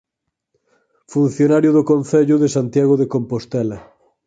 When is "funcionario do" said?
1.13-1.83